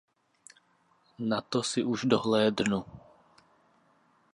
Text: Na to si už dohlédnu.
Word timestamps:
Na 1.19 1.41
to 1.41 1.63
si 1.63 1.83
už 1.83 2.03
dohlédnu. 2.05 2.85